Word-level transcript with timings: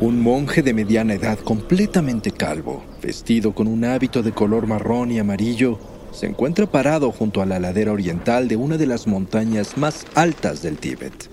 Un 0.00 0.22
monje 0.22 0.62
de 0.62 0.72
mediana 0.74 1.14
edad 1.14 1.40
completamente 1.40 2.30
calvo, 2.30 2.84
vestido 3.02 3.52
con 3.52 3.66
un 3.66 3.84
hábito 3.84 4.22
de 4.22 4.30
color 4.30 4.68
marrón 4.68 5.10
y 5.10 5.18
amarillo, 5.18 5.80
se 6.12 6.26
encuentra 6.26 6.70
parado 6.70 7.10
junto 7.10 7.42
a 7.42 7.46
la 7.46 7.58
ladera 7.58 7.90
oriental 7.90 8.46
de 8.46 8.54
una 8.54 8.76
de 8.76 8.86
las 8.86 9.08
montañas 9.08 9.76
más 9.76 10.06
altas 10.14 10.62
del 10.62 10.78
Tíbet. 10.78 11.28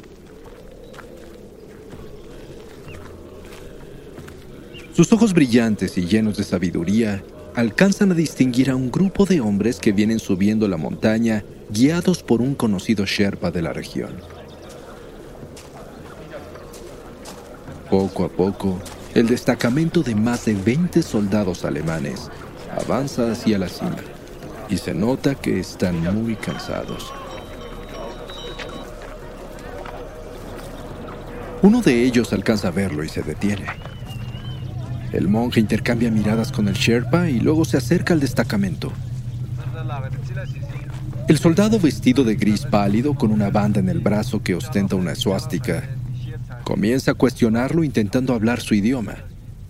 Sus 4.93 5.13
ojos 5.13 5.33
brillantes 5.33 5.95
y 5.99 6.07
llenos 6.07 6.37
de 6.37 6.43
sabiduría 6.43 7.23
alcanzan 7.53 8.13
a 8.13 8.15
distinguir 8.15 8.71
a 8.71 8.75
un 8.75 8.89
grupo 8.89 9.25
de 9.25 9.41
hombres 9.41 9.79
que 9.79 9.91
vienen 9.91 10.17
subiendo 10.17 10.67
la 10.67 10.77
montaña 10.77 11.45
guiados 11.69 12.23
por 12.23 12.41
un 12.41 12.55
conocido 12.55 13.05
Sherpa 13.05 13.51
de 13.51 13.61
la 13.61 13.73
región. 13.73 14.15
Poco 17.97 18.25
a 18.25 18.29
poco, 18.29 18.77
el 19.13 19.25
destacamento 19.27 20.03
de 20.03 20.15
más 20.15 20.43
de 20.43 20.53
20 20.53 21.01
soldados 21.01 21.63
alemanes 21.63 22.29
avanza 22.77 23.31
hacia 23.31 23.57
la 23.57 23.69
cima 23.69 23.95
y 24.67 24.75
se 24.75 24.93
nota 24.93 25.33
que 25.35 25.61
están 25.61 26.03
muy 26.13 26.35
cansados. 26.35 27.13
Uno 31.61 31.81
de 31.81 32.03
ellos 32.03 32.33
alcanza 32.33 32.67
a 32.67 32.71
verlo 32.71 33.01
y 33.01 33.07
se 33.07 33.21
detiene. 33.21 33.67
El 35.13 35.29
monje 35.29 35.61
intercambia 35.61 36.11
miradas 36.11 36.51
con 36.51 36.67
el 36.67 36.73
Sherpa 36.73 37.29
y 37.29 37.39
luego 37.39 37.63
se 37.63 37.77
acerca 37.77 38.13
al 38.13 38.19
destacamento. 38.19 38.91
El 41.29 41.37
soldado 41.37 41.79
vestido 41.79 42.25
de 42.25 42.35
gris 42.35 42.65
pálido 42.65 43.13
con 43.13 43.31
una 43.31 43.49
banda 43.51 43.79
en 43.79 43.87
el 43.87 44.01
brazo 44.01 44.43
que 44.43 44.53
ostenta 44.53 44.97
una 44.97 45.15
suástica 45.15 45.87
comienza 46.65 47.11
a 47.11 47.13
cuestionarlo 47.13 47.83
intentando 47.83 48.33
hablar 48.33 48.59
su 48.59 48.73
idioma 48.73 49.15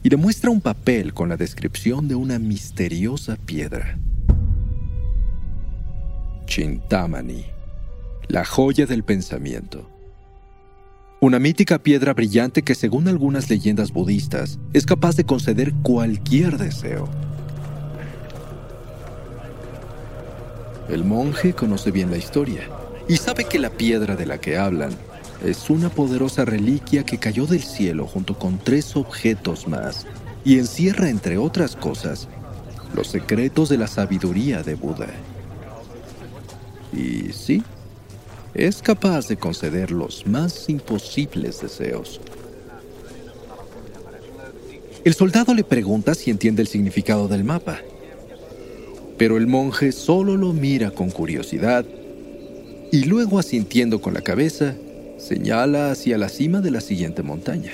y 0.02 0.10
le 0.10 0.18
muestra 0.18 0.50
un 0.50 0.62
papel 0.62 1.14
con 1.14 1.30
la 1.30 1.36
descripción 1.36 2.08
de 2.08 2.16
una 2.16 2.40
misteriosa 2.40 3.36
piedra. 3.36 4.00
Chintamani, 6.46 7.46
la 8.30 8.46
joya 8.46 8.86
del 8.86 9.04
pensamiento. 9.04 9.90
Una 11.20 11.38
mítica 11.38 11.80
piedra 11.80 12.14
brillante 12.14 12.62
que 12.62 12.76
según 12.76 13.08
algunas 13.08 13.50
leyendas 13.50 13.92
budistas 13.92 14.58
es 14.74 14.86
capaz 14.86 15.18
de 15.18 15.26
conceder 15.26 15.74
cualquier 15.84 16.58
deseo. 16.58 17.10
El 20.88 21.04
monje 21.04 21.54
conoce 21.54 21.92
bien 21.92 22.10
la 22.10 22.18
historia 22.18 22.70
y 23.10 23.18
sabe 23.18 23.46
que 23.46 23.60
la 23.60 23.72
piedra 23.72 24.16
de 24.16 24.26
la 24.28 24.38
que 24.38 24.58
hablan 24.58 24.92
es 25.44 25.70
una 25.70 25.90
poderosa 25.90 26.46
reliquia 26.46 27.04
que 27.04 27.18
cayó 27.18 27.46
del 27.46 27.64
cielo 27.64 28.08
junto 28.08 28.38
con 28.38 28.58
tres 28.58 28.96
objetos 28.96 29.68
más 29.68 30.06
y 30.44 30.60
encierra, 30.60 31.10
entre 31.10 31.38
otras 31.38 31.76
cosas, 31.76 32.28
los 32.96 33.08
secretos 33.08 33.70
de 33.70 33.78
la 33.78 33.88
sabiduría 33.88 34.64
de 34.64 34.76
Buda. 34.76 35.08
Y 36.94 37.34
sí, 37.34 37.64
es 38.54 38.82
capaz 38.82 39.28
de 39.28 39.38
conceder 39.38 39.92
los 39.92 40.26
más 40.26 40.70
imposibles 40.70 41.62
deseos. 41.62 42.22
El 45.04 45.14
soldado 45.14 45.54
le 45.54 45.64
pregunta 45.64 46.16
si 46.16 46.32
entiende 46.32 46.62
el 46.62 46.68
significado 46.68 47.28
del 47.28 47.44
mapa, 47.44 47.80
pero 49.18 49.38
el 49.38 49.48
monje 49.48 49.92
solo 49.92 50.36
lo 50.38 50.54
mira 50.54 50.92
con 50.92 51.10
curiosidad 51.10 51.86
y 52.92 53.04
luego 53.04 53.40
asintiendo 53.40 54.02
con 54.02 54.14
la 54.14 54.22
cabeza, 54.22 54.76
señala 55.26 55.90
hacia 55.90 56.20
la 56.20 56.30
cima 56.30 56.62
de 56.62 56.70
la 56.70 56.82
siguiente 56.82 57.24
montaña. 57.24 57.72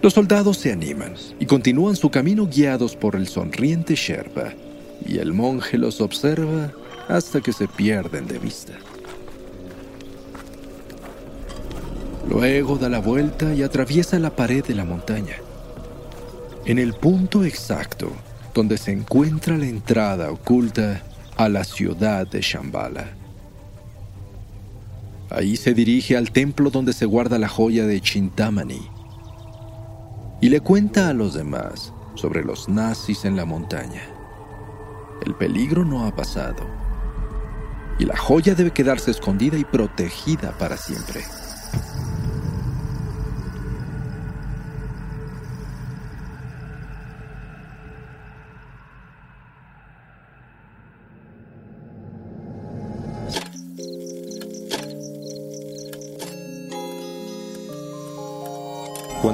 Los 0.00 0.14
soldados 0.14 0.56
se 0.56 0.72
animan 0.72 1.14
y 1.38 1.44
continúan 1.44 1.94
su 1.96 2.10
camino 2.10 2.46
guiados 2.46 2.96
por 2.96 3.16
el 3.16 3.28
sonriente 3.28 3.94
Sherpa, 3.94 4.54
y 5.04 5.18
el 5.18 5.34
monje 5.34 5.76
los 5.76 6.00
observa 6.00 6.72
hasta 7.08 7.40
que 7.40 7.52
se 7.52 7.68
pierden 7.68 8.26
de 8.26 8.38
vista. 8.38 8.72
Luego 12.28 12.76
da 12.76 12.88
la 12.88 13.00
vuelta 13.00 13.54
y 13.54 13.62
atraviesa 13.62 14.18
la 14.18 14.34
pared 14.34 14.64
de 14.64 14.74
la 14.74 14.84
montaña. 14.84 15.36
En 16.64 16.78
el 16.78 16.94
punto 16.94 17.44
exacto 17.44 18.10
donde 18.54 18.78
se 18.78 18.92
encuentra 18.92 19.56
la 19.56 19.66
entrada 19.66 20.30
oculta 20.30 21.02
a 21.36 21.48
la 21.48 21.62
ciudad 21.62 22.26
de 22.26 22.40
Shambhala. 22.40 23.15
Ahí 25.30 25.56
se 25.56 25.74
dirige 25.74 26.16
al 26.16 26.30
templo 26.30 26.70
donde 26.70 26.92
se 26.92 27.04
guarda 27.04 27.38
la 27.38 27.48
joya 27.48 27.86
de 27.86 28.00
Chintamani 28.00 28.88
y 30.40 30.48
le 30.48 30.60
cuenta 30.60 31.08
a 31.08 31.14
los 31.14 31.34
demás 31.34 31.92
sobre 32.14 32.44
los 32.44 32.68
nazis 32.68 33.24
en 33.24 33.36
la 33.36 33.44
montaña. 33.44 34.02
El 35.24 35.34
peligro 35.34 35.84
no 35.84 36.06
ha 36.06 36.14
pasado 36.14 36.64
y 37.98 38.04
la 38.04 38.16
joya 38.16 38.54
debe 38.54 38.70
quedarse 38.70 39.10
escondida 39.10 39.56
y 39.58 39.64
protegida 39.64 40.56
para 40.58 40.76
siempre. 40.76 41.22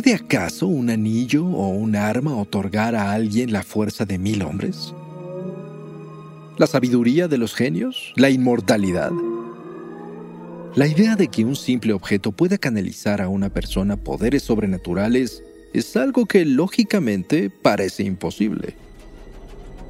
¿Puede 0.00 0.14
acaso 0.14 0.68
un 0.68 0.90
anillo 0.90 1.44
o 1.44 1.70
un 1.70 1.96
arma 1.96 2.36
otorgar 2.36 2.94
a 2.94 3.10
alguien 3.10 3.50
la 3.50 3.64
fuerza 3.64 4.04
de 4.04 4.16
mil 4.16 4.42
hombres? 4.42 4.94
¿La 6.56 6.68
sabiduría 6.68 7.26
de 7.26 7.36
los 7.36 7.52
genios? 7.52 8.12
¿La 8.14 8.30
inmortalidad? 8.30 9.10
La 10.76 10.86
idea 10.86 11.16
de 11.16 11.26
que 11.26 11.44
un 11.44 11.56
simple 11.56 11.94
objeto 11.94 12.30
pueda 12.30 12.58
canalizar 12.58 13.20
a 13.20 13.28
una 13.28 13.48
persona 13.48 13.96
poderes 13.96 14.44
sobrenaturales 14.44 15.42
es 15.74 15.96
algo 15.96 16.26
que 16.26 16.44
lógicamente 16.44 17.50
parece 17.50 18.04
imposible. 18.04 18.76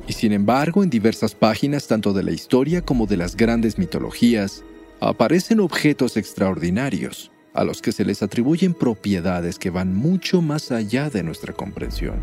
Y 0.07 0.15
sin 0.15 0.33
embargo, 0.33 0.83
en 0.83 0.89
diversas 0.89 1.35
páginas 1.35 1.87
tanto 1.87 2.15
de 2.15 2.23
la 2.23 2.33
historia 2.33 2.81
como 2.81 3.05
de 3.05 3.19
las 3.19 3.37
grandes 3.37 3.77
mitologías, 3.77 4.65
aparecen 5.01 5.61
objetos 5.61 6.17
extraordinarios 6.17 7.31
a 7.59 7.65
los 7.65 7.83
que 7.83 7.91
se 7.91 8.05
les 8.05 8.23
atribuyen 8.23 8.73
propiedades 8.73 9.59
que 9.59 9.71
van 9.71 9.93
mucho 9.93 10.41
más 10.41 10.71
allá 10.71 11.11
de 11.11 11.25
nuestra 11.25 11.53
comprensión. 11.53 12.21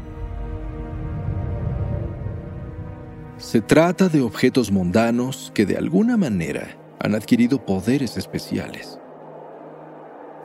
Se 3.38 3.60
trata 3.60 4.08
de 4.08 4.22
objetos 4.22 4.72
mundanos 4.72 5.52
que 5.54 5.66
de 5.66 5.76
alguna 5.76 6.16
manera 6.16 6.78
han 7.02 7.16
adquirido 7.16 7.66
poderes 7.66 8.16
especiales. 8.16 8.98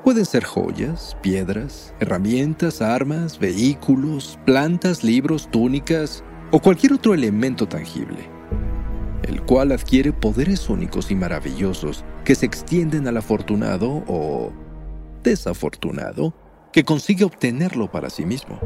Pueden 0.02 0.24
ser 0.24 0.42
joyas, 0.42 1.16
piedras, 1.22 1.94
herramientas, 2.00 2.82
armas, 2.82 3.38
vehículos, 3.38 4.40
plantas, 4.44 5.04
libros, 5.04 5.48
túnicas 5.52 6.24
o 6.50 6.58
cualquier 6.58 6.94
otro 6.94 7.14
elemento 7.14 7.68
tangible, 7.68 8.28
el 9.22 9.40
cual 9.42 9.70
adquiere 9.70 10.12
poderes 10.12 10.68
únicos 10.68 11.12
y 11.12 11.14
maravillosos 11.14 12.04
que 12.24 12.34
se 12.34 12.46
extienden 12.46 13.06
al 13.06 13.18
afortunado 13.18 14.02
o 14.08 14.52
desafortunado 15.22 16.34
que 16.72 16.84
consigue 16.84 17.24
obtenerlo 17.24 17.90
para 17.90 18.10
sí 18.10 18.24
mismo. 18.24 18.58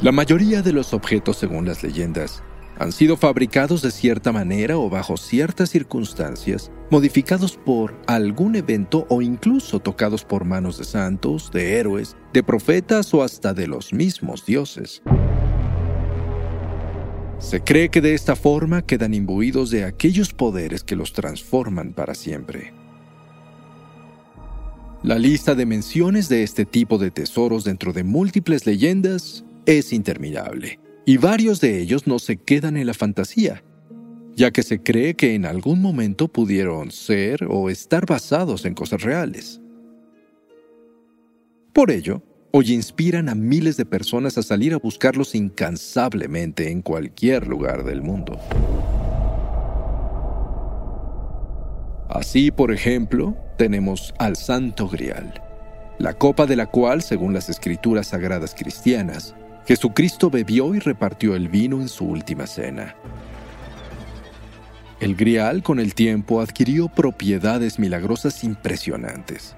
La 0.00 0.12
mayoría 0.12 0.62
de 0.62 0.72
los 0.72 0.94
objetos, 0.94 1.36
según 1.36 1.66
las 1.66 1.82
leyendas, 1.82 2.42
han 2.78 2.92
sido 2.92 3.18
fabricados 3.18 3.82
de 3.82 3.90
cierta 3.90 4.32
manera 4.32 4.78
o 4.78 4.88
bajo 4.88 5.18
ciertas 5.18 5.68
circunstancias, 5.68 6.70
modificados 6.90 7.58
por 7.58 7.94
algún 8.06 8.56
evento 8.56 9.06
o 9.10 9.20
incluso 9.20 9.80
tocados 9.80 10.24
por 10.24 10.46
manos 10.46 10.78
de 10.78 10.84
santos, 10.84 11.50
de 11.52 11.78
héroes, 11.78 12.16
de 12.32 12.42
profetas 12.42 13.12
o 13.12 13.22
hasta 13.22 13.52
de 13.52 13.66
los 13.66 13.92
mismos 13.92 14.46
dioses. 14.46 15.02
Se 17.38 17.62
cree 17.62 17.90
que 17.90 18.00
de 18.00 18.14
esta 18.14 18.36
forma 18.36 18.80
quedan 18.80 19.12
imbuidos 19.12 19.70
de 19.70 19.84
aquellos 19.84 20.32
poderes 20.32 20.82
que 20.82 20.96
los 20.96 21.12
transforman 21.12 21.92
para 21.92 22.14
siempre. 22.14 22.79
La 25.02 25.18
lista 25.18 25.54
de 25.54 25.64
menciones 25.64 26.28
de 26.28 26.42
este 26.42 26.66
tipo 26.66 26.98
de 26.98 27.10
tesoros 27.10 27.64
dentro 27.64 27.94
de 27.94 28.04
múltiples 28.04 28.66
leyendas 28.66 29.46
es 29.64 29.94
interminable, 29.94 30.78
y 31.06 31.16
varios 31.16 31.58
de 31.62 31.80
ellos 31.80 32.06
no 32.06 32.18
se 32.18 32.36
quedan 32.36 32.76
en 32.76 32.86
la 32.86 32.92
fantasía, 32.92 33.64
ya 34.36 34.50
que 34.50 34.62
se 34.62 34.82
cree 34.82 35.14
que 35.14 35.34
en 35.34 35.46
algún 35.46 35.80
momento 35.80 36.28
pudieron 36.28 36.90
ser 36.90 37.46
o 37.48 37.70
estar 37.70 38.04
basados 38.04 38.66
en 38.66 38.74
cosas 38.74 39.00
reales. 39.00 39.62
Por 41.72 41.90
ello, 41.90 42.22
hoy 42.50 42.74
inspiran 42.74 43.30
a 43.30 43.34
miles 43.34 43.78
de 43.78 43.86
personas 43.86 44.36
a 44.36 44.42
salir 44.42 44.74
a 44.74 44.78
buscarlos 44.78 45.34
incansablemente 45.34 46.70
en 46.70 46.82
cualquier 46.82 47.46
lugar 47.46 47.84
del 47.84 48.02
mundo. 48.02 48.38
Así, 52.10 52.50
por 52.50 52.70
ejemplo, 52.70 53.34
tenemos 53.60 54.14
al 54.16 54.36
Santo 54.36 54.88
Grial, 54.88 55.34
la 55.98 56.14
copa 56.14 56.46
de 56.46 56.56
la 56.56 56.64
cual, 56.64 57.02
según 57.02 57.34
las 57.34 57.50
escrituras 57.50 58.06
sagradas 58.06 58.54
cristianas, 58.54 59.34
Jesucristo 59.66 60.30
bebió 60.30 60.74
y 60.74 60.78
repartió 60.78 61.34
el 61.34 61.50
vino 61.50 61.78
en 61.82 61.90
su 61.90 62.06
última 62.06 62.46
cena. 62.46 62.94
El 64.98 65.14
Grial 65.14 65.62
con 65.62 65.78
el 65.78 65.92
tiempo 65.92 66.40
adquirió 66.40 66.88
propiedades 66.88 67.78
milagrosas 67.78 68.44
impresionantes. 68.44 69.54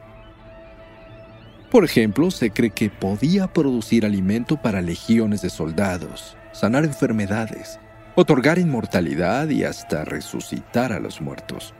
Por 1.71 1.85
ejemplo, 1.85 2.33
se 2.33 2.51
cree 2.51 2.71
que 2.71 2.91
podía 2.91 3.47
producir 3.47 4.05
alimento 4.05 4.61
para 4.61 4.83
legiones 4.83 5.43
de 5.43 5.51
soldados, 5.51 6.37
sanar 6.51 6.85
enfermedades, 6.85 7.79
otorgar 8.17 8.59
inmortalidad 8.59 9.49
y 9.49 9.63
hasta 9.63 10.05
resucitar 10.05 10.93
a 10.93 10.99
los 10.99 11.21
muertos. 11.21 11.73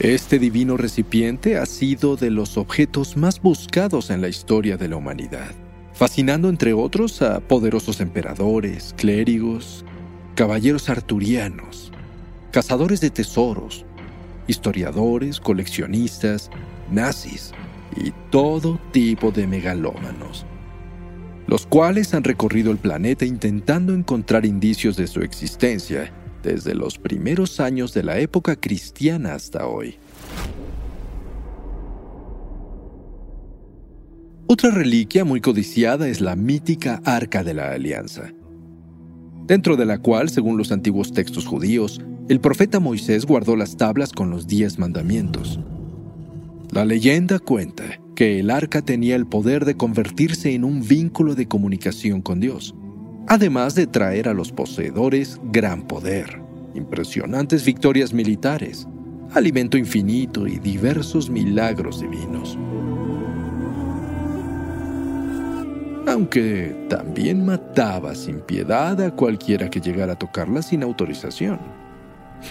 Este 0.00 0.40
divino 0.40 0.76
recipiente 0.76 1.56
ha 1.56 1.66
sido 1.66 2.16
de 2.16 2.28
los 2.30 2.56
objetos 2.58 3.16
más 3.16 3.40
buscados 3.40 4.10
en 4.10 4.20
la 4.20 4.28
historia 4.28 4.76
de 4.76 4.88
la 4.88 4.96
humanidad, 4.96 5.52
fascinando 5.92 6.48
entre 6.48 6.72
otros 6.72 7.22
a 7.22 7.38
poderosos 7.38 8.00
emperadores, 8.00 8.92
clérigos, 8.98 9.84
caballeros 10.34 10.90
arturianos, 10.90 11.92
cazadores 12.50 13.00
de 13.00 13.10
tesoros, 13.10 13.86
historiadores, 14.48 15.38
coleccionistas, 15.38 16.50
nazis 16.90 17.52
y 17.96 18.10
todo 18.30 18.80
tipo 18.90 19.30
de 19.30 19.46
megalómanos, 19.46 20.44
los 21.46 21.66
cuales 21.66 22.14
han 22.14 22.24
recorrido 22.24 22.72
el 22.72 22.78
planeta 22.78 23.24
intentando 23.26 23.94
encontrar 23.94 24.44
indicios 24.44 24.96
de 24.96 25.06
su 25.06 25.20
existencia 25.20 26.12
desde 26.44 26.74
los 26.74 26.98
primeros 26.98 27.58
años 27.58 27.94
de 27.94 28.04
la 28.04 28.18
época 28.20 28.54
cristiana 28.54 29.34
hasta 29.34 29.66
hoy. 29.66 29.96
Otra 34.46 34.70
reliquia 34.70 35.24
muy 35.24 35.40
codiciada 35.40 36.06
es 36.06 36.20
la 36.20 36.36
mítica 36.36 37.00
Arca 37.04 37.42
de 37.42 37.54
la 37.54 37.72
Alianza, 37.72 38.32
dentro 39.46 39.76
de 39.76 39.86
la 39.86 39.98
cual, 39.98 40.28
según 40.28 40.58
los 40.58 40.70
antiguos 40.70 41.12
textos 41.12 41.46
judíos, 41.46 42.00
el 42.28 42.40
profeta 42.40 42.78
Moisés 42.78 43.24
guardó 43.24 43.56
las 43.56 43.76
tablas 43.76 44.12
con 44.12 44.30
los 44.30 44.46
diez 44.46 44.78
mandamientos. 44.78 45.58
La 46.70 46.84
leyenda 46.84 47.38
cuenta 47.38 48.00
que 48.14 48.38
el 48.40 48.50
arca 48.50 48.82
tenía 48.82 49.16
el 49.16 49.26
poder 49.26 49.64
de 49.64 49.76
convertirse 49.76 50.54
en 50.54 50.64
un 50.64 50.86
vínculo 50.86 51.34
de 51.34 51.48
comunicación 51.48 52.20
con 52.20 52.40
Dios, 52.40 52.74
además 53.34 53.74
de 53.74 53.88
traer 53.88 54.28
a 54.28 54.32
los 54.32 54.52
poseedores 54.52 55.40
gran 55.42 55.82
poder, 55.82 56.40
impresionantes 56.72 57.64
victorias 57.64 58.12
militares, 58.12 58.86
alimento 59.32 59.76
infinito 59.76 60.46
y 60.46 60.60
diversos 60.60 61.28
milagros 61.28 62.00
divinos. 62.00 62.56
Aunque 66.06 66.86
también 66.88 67.44
mataba 67.44 68.14
sin 68.14 68.38
piedad 68.38 69.00
a 69.00 69.10
cualquiera 69.10 69.68
que 69.68 69.80
llegara 69.80 70.12
a 70.12 70.18
tocarla 70.18 70.62
sin 70.62 70.84
autorización. 70.84 71.58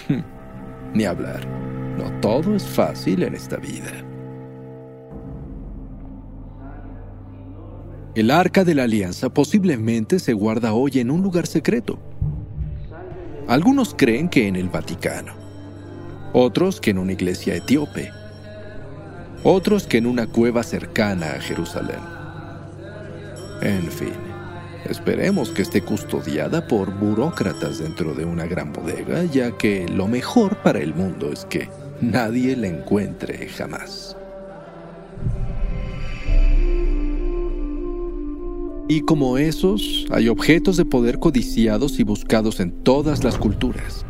Ni 0.92 1.04
hablar. 1.04 1.46
No 1.96 2.10
todo 2.20 2.54
es 2.54 2.66
fácil 2.66 3.22
en 3.22 3.34
esta 3.34 3.56
vida. 3.56 3.90
El 8.14 8.30
arca 8.30 8.62
de 8.62 8.76
la 8.76 8.84
alianza 8.84 9.28
posiblemente 9.28 10.20
se 10.20 10.34
guarda 10.34 10.72
hoy 10.72 11.00
en 11.00 11.10
un 11.10 11.22
lugar 11.22 11.48
secreto. 11.48 11.98
Algunos 13.48 13.92
creen 13.92 14.28
que 14.28 14.46
en 14.46 14.54
el 14.54 14.68
Vaticano, 14.68 15.32
otros 16.32 16.80
que 16.80 16.90
en 16.90 16.98
una 16.98 17.12
iglesia 17.12 17.56
etíope, 17.56 18.10
otros 19.42 19.88
que 19.88 19.98
en 19.98 20.06
una 20.06 20.28
cueva 20.28 20.62
cercana 20.62 21.32
a 21.32 21.40
Jerusalén. 21.40 21.98
En 23.62 23.90
fin. 23.90 24.12
Esperemos 24.88 25.48
que 25.48 25.62
esté 25.62 25.80
custodiada 25.80 26.68
por 26.68 26.94
burócratas 26.94 27.78
dentro 27.78 28.14
de 28.14 28.26
una 28.26 28.44
gran 28.44 28.72
bodega, 28.72 29.24
ya 29.24 29.56
que 29.56 29.88
lo 29.88 30.06
mejor 30.06 30.56
para 30.58 30.78
el 30.78 30.94
mundo 30.94 31.32
es 31.32 31.46
que 31.46 31.68
nadie 32.02 32.54
la 32.54 32.68
encuentre 32.68 33.48
jamás. 33.48 34.14
Y 38.86 39.00
como 39.00 39.38
esos, 39.38 40.06
hay 40.10 40.28
objetos 40.28 40.76
de 40.76 40.84
poder 40.84 41.18
codiciados 41.18 41.98
y 41.98 42.02
buscados 42.02 42.60
en 42.60 42.70
todas 42.82 43.24
las 43.24 43.38
culturas. 43.38 44.04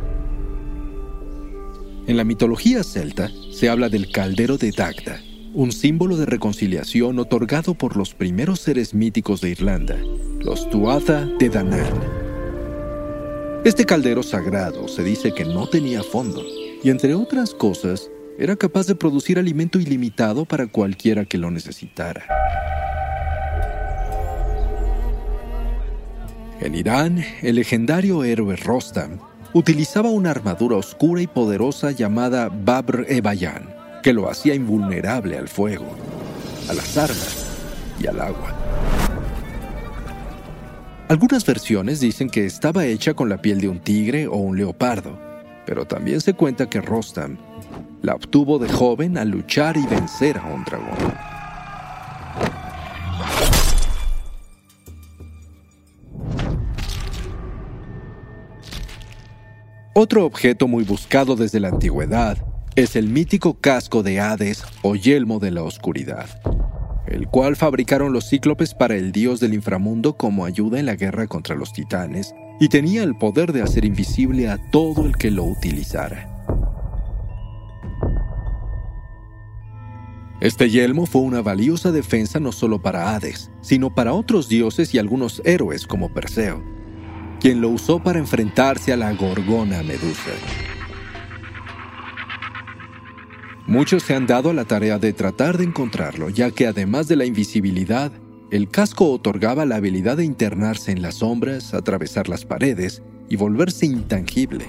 En 2.07 2.17
la 2.17 2.25
mitología 2.25 2.83
celta 2.83 3.31
se 3.51 3.69
habla 3.69 3.87
del 3.87 4.11
caldero 4.11 4.57
de 4.57 4.71
Dagda, 4.71 5.21
un 5.53 5.71
símbolo 5.71 6.17
de 6.17 6.25
reconciliación 6.25 7.17
otorgado 7.19 7.73
por 7.73 7.95
los 7.95 8.13
primeros 8.13 8.59
seres 8.59 8.93
míticos 8.93 9.39
de 9.39 9.51
Irlanda, 9.51 9.97
los 10.41 10.69
Tuatha 10.69 11.25
de 11.39 11.49
Danann. 11.49 12.25
Este 13.63 13.85
caldero 13.85 14.21
sagrado 14.21 14.89
se 14.89 15.03
dice 15.03 15.33
que 15.33 15.45
no 15.45 15.67
tenía 15.67 16.03
fondo 16.03 16.43
y 16.83 16.89
entre 16.89 17.15
otras 17.15 17.53
cosas 17.53 18.11
era 18.37 18.55
capaz 18.57 18.85
de 18.85 18.95
producir 18.95 19.39
alimento 19.39 19.79
ilimitado 19.79 20.45
para 20.45 20.67
cualquiera 20.67 21.23
que 21.23 21.37
lo 21.37 21.49
necesitara. 21.49 22.34
En 26.65 26.73
Irán, 26.73 27.23
el 27.43 27.57
legendario 27.57 28.23
héroe 28.23 28.55
Rostam 28.55 29.19
utilizaba 29.53 30.09
una 30.09 30.31
armadura 30.31 30.77
oscura 30.77 31.21
y 31.21 31.27
poderosa 31.27 31.91
llamada 31.91 32.49
Babr 32.49 33.05
e 33.07 33.21
Bayan, 33.21 33.69
que 34.01 34.13
lo 34.13 34.27
hacía 34.31 34.55
invulnerable 34.55 35.37
al 35.37 35.47
fuego, 35.47 35.85
a 36.67 36.73
las 36.73 36.97
armas 36.97 37.45
y 38.01 38.07
al 38.07 38.19
agua. 38.19 38.55
Algunas 41.07 41.45
versiones 41.45 41.99
dicen 41.99 42.31
que 42.31 42.47
estaba 42.47 42.87
hecha 42.87 43.13
con 43.13 43.29
la 43.29 43.37
piel 43.37 43.61
de 43.61 43.69
un 43.69 43.79
tigre 43.79 44.25
o 44.25 44.37
un 44.37 44.57
leopardo, 44.57 45.19
pero 45.67 45.85
también 45.85 46.19
se 46.19 46.33
cuenta 46.33 46.67
que 46.67 46.81
Rostam 46.81 47.37
la 48.01 48.15
obtuvo 48.15 48.57
de 48.57 48.69
joven 48.69 49.19
al 49.19 49.29
luchar 49.29 49.77
y 49.77 49.85
vencer 49.85 50.39
a 50.39 50.45
un 50.45 50.63
dragón. 50.63 51.34
Otro 59.97 60.25
objeto 60.25 60.67
muy 60.67 60.83
buscado 60.83 61.37
desde 61.37 61.61
la 61.61 61.69
antigüedad 61.69 62.37
es 62.75 62.97
el 62.97 63.07
mítico 63.07 63.61
casco 63.61 64.03
de 64.03 64.19
Hades 64.19 64.61
o 64.81 64.97
yelmo 64.97 65.39
de 65.39 65.51
la 65.51 65.63
oscuridad, 65.63 66.27
el 67.07 67.29
cual 67.29 67.55
fabricaron 67.55 68.11
los 68.11 68.27
cíclopes 68.29 68.73
para 68.73 68.97
el 68.97 69.13
dios 69.13 69.39
del 69.39 69.53
inframundo 69.53 70.17
como 70.17 70.43
ayuda 70.43 70.81
en 70.81 70.85
la 70.85 70.95
guerra 70.95 71.27
contra 71.27 71.55
los 71.55 71.71
titanes 71.71 72.35
y 72.59 72.67
tenía 72.67 73.03
el 73.03 73.15
poder 73.15 73.53
de 73.53 73.61
hacer 73.61 73.85
invisible 73.85 74.49
a 74.49 74.57
todo 74.69 75.05
el 75.05 75.15
que 75.15 75.31
lo 75.31 75.45
utilizara. 75.45 76.29
Este 80.41 80.69
yelmo 80.69 81.05
fue 81.05 81.21
una 81.21 81.41
valiosa 81.41 81.93
defensa 81.93 82.41
no 82.41 82.51
solo 82.51 82.81
para 82.81 83.15
Hades, 83.15 83.49
sino 83.61 83.95
para 83.95 84.11
otros 84.11 84.49
dioses 84.49 84.93
y 84.93 84.99
algunos 84.99 85.41
héroes 85.45 85.87
como 85.87 86.13
Perseo, 86.13 86.61
quien 87.45 87.61
lo 87.61 87.69
usó 87.69 87.99
para 87.99 88.17
enfrentarse 88.17 88.91
a 88.91 88.97
la 88.97 89.13
gorgona 89.13 89.83
Medusa. 89.83 90.31
Muchos 93.67 94.01
se 94.01 94.15
han 94.15 94.25
dado 94.25 94.49
a 94.49 94.53
la 94.55 94.65
tarea 94.65 94.97
de 94.97 95.13
tratar 95.13 95.59
de 95.59 95.65
encontrarlo, 95.65 96.29
ya 96.31 96.49
que 96.49 96.65
además 96.65 97.07
de 97.07 97.17
la 97.17 97.25
invisibilidad, 97.25 98.11
el 98.49 98.67
casco 98.67 99.11
otorgaba 99.11 99.63
la 99.65 99.75
habilidad 99.75 100.17
de 100.17 100.25
internarse 100.25 100.91
en 100.91 101.03
las 101.03 101.17
sombras, 101.17 101.75
atravesar 101.75 102.29
las 102.29 102.45
paredes 102.45 103.03
y 103.29 103.35
volverse 103.35 103.85
intangible. 103.85 104.65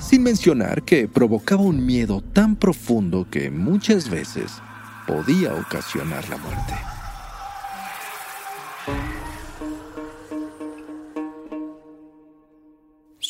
Sin 0.00 0.22
mencionar 0.22 0.84
que 0.84 1.06
provocaba 1.06 1.60
un 1.60 1.84
miedo 1.84 2.22
tan 2.22 2.56
profundo 2.56 3.26
que 3.30 3.50
muchas 3.50 4.08
veces 4.08 4.52
podía 5.06 5.52
ocasionar 5.52 6.26
la 6.30 6.38
muerte. 6.38 6.91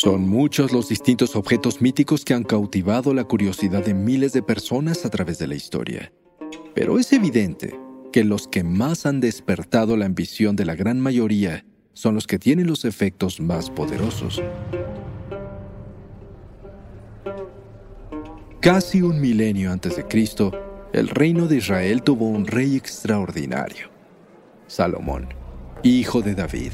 Son 0.03 0.29
muchos 0.29 0.73
los 0.73 0.89
distintos 0.89 1.37
objetos 1.37 1.81
míticos 1.81 2.25
que 2.25 2.35
han 2.35 2.43
cautivado 2.43 3.15
la 3.15 3.23
curiosidad 3.23 3.85
de 3.85 3.95
miles 3.95 4.33
de 4.33 4.43
personas 4.43 5.05
a 5.05 5.11
través 5.11 5.39
de 5.39 5.47
la 5.47 5.55
historia. 5.55 6.13
Pero 6.75 6.99
es 6.99 7.13
evidente 7.13 7.79
que 8.13 8.25
los 8.25 8.49
que 8.49 8.65
más 8.65 9.07
han 9.07 9.21
despertado 9.21 9.97
la 9.97 10.07
ambición 10.07 10.57
de 10.57 10.65
la 10.65 10.75
gran 10.75 10.99
mayoría 10.99 11.65
son 11.93 12.17
los 12.17 12.27
que 12.27 12.41
tienen 12.41 12.67
los 12.67 12.85
efectos 12.85 13.39
más 13.39 13.71
poderosos. 13.71 14.43
Casi 18.59 19.03
un 19.03 19.21
milenio 19.21 19.71
antes 19.71 19.95
de 19.95 20.05
Cristo, 20.09 20.51
el 20.93 21.11
reino 21.11 21.47
de 21.47 21.59
Israel 21.59 22.03
tuvo 22.03 22.27
un 22.27 22.49
rey 22.49 22.75
extraordinario, 22.75 23.89
Salomón, 24.67 25.29
hijo 25.85 26.23
de 26.23 26.35
David. 26.35 26.73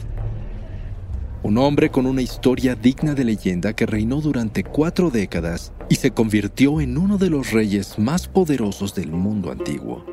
Un 1.43 1.57
hombre 1.57 1.91
con 1.91 2.07
una 2.07 2.21
historia 2.21 2.75
digna 2.75 3.15
de 3.15 3.25
leyenda 3.25 3.73
que 3.73 3.87
reinó 3.87 4.21
durante 4.21 4.65
cuatro 4.65 5.09
décadas 5.11 5.73
y 5.89 5.95
se 5.95 6.11
convirtió 6.11 6.81
en 6.81 6.99
uno 6.99 7.17
de 7.17 7.31
los 7.31 7.53
reyes 7.53 7.97
más 7.99 8.27
poderosos 8.27 8.95
del 8.95 9.13
mundo 9.13 9.53
antiguo. 9.53 10.05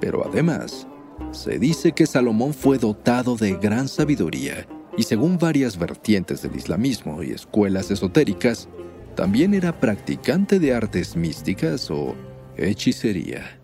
Pero 0.00 0.26
además, 0.26 0.88
se 1.30 1.58
dice 1.58 1.92
que 1.92 2.06
Salomón 2.06 2.52
fue 2.52 2.78
dotado 2.78 3.36
de 3.36 3.54
gran 3.54 3.86
sabiduría 3.86 4.66
y 4.96 5.04
según 5.04 5.38
varias 5.38 5.78
vertientes 5.78 6.42
del 6.42 6.56
islamismo 6.56 7.22
y 7.22 7.30
escuelas 7.30 7.90
esotéricas, 7.92 8.68
también 9.14 9.54
era 9.54 9.78
practicante 9.78 10.58
de 10.58 10.74
artes 10.74 11.14
místicas 11.14 11.90
o 11.90 12.16
hechicería. 12.56 13.57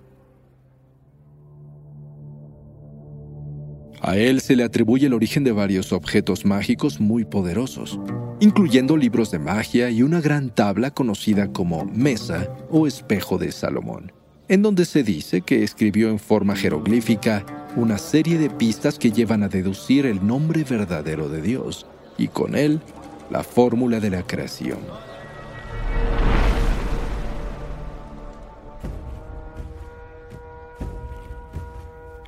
A 4.07 4.19
él 4.19 4.43
se 4.43 4.55
le 4.55 4.65
atribuye 4.65 5.07
el 5.07 5.15
origen 5.15 5.45
de 5.45 5.53
varios 5.53 5.91
objetos 5.91 6.45
mágicos 6.45 7.01
muy 7.01 7.25
poderosos, 7.25 7.99
incluyendo 8.39 8.99
libros 8.99 9.31
de 9.31 9.39
magia 9.39 9.89
y 9.89 10.03
una 10.03 10.21
gran 10.21 10.51
tabla 10.51 10.91
conocida 10.91 11.51
como 11.55 11.87
Mesa 11.87 12.55
o 12.71 12.87
Espejo 12.87 13.39
de 13.39 13.51
Salomón, 13.51 14.13
en 14.49 14.61
donde 14.61 14.85
se 14.85 15.05
dice 15.05 15.41
que 15.41 15.65
escribió 15.65 16.11
en 16.11 16.19
forma 16.19 16.55
jeroglífica 16.55 17.47
una 17.77 17.97
serie 17.97 18.37
de 18.37 18.51
pistas 18.51 18.99
que 18.99 19.11
llevan 19.11 19.43
a 19.43 19.49
deducir 19.49 20.05
el 20.05 20.27
nombre 20.27 20.65
verdadero 20.65 21.31
de 21.31 21.41
Dios 21.41 21.87
y 22.19 22.29
con 22.29 22.57
él 22.57 22.83
la 23.31 23.43
fórmula 23.43 24.01
de 24.01 24.11
la 24.11 24.27
creación. 24.27 24.81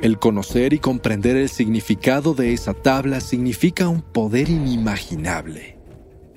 El 0.06 0.20
conocer 0.20 0.72
y 0.72 0.78
comprender 0.78 1.34
el 1.34 1.48
significado 1.48 2.32
de 2.32 2.52
esa 2.52 2.74
tabla 2.74 3.20
significa 3.20 3.88
un 3.88 4.02
poder 4.02 4.48
inimaginable. 4.48 5.78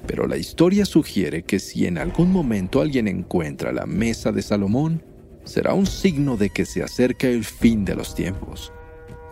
Pero 0.08 0.26
la 0.26 0.38
historia 0.38 0.86
sugiere 0.86 1.44
que 1.44 1.60
si 1.60 1.86
en 1.86 2.00
algún 2.00 2.32
momento 2.32 2.82
alguien 2.82 3.08
encuentra 3.08 3.72
la 3.72 3.86
mesa 3.86 4.32
de 4.32 4.42
Salomón, 4.42 5.04
será 5.44 5.76
un 5.76 5.86
signo 5.86 6.36
de 6.36 6.50
que 6.50 6.66
se 6.66 6.82
acerca 6.82 7.28
el 7.28 7.46
fin 7.46 7.86
de 7.86 7.94
los 7.94 8.16
tiempos. 8.16 8.74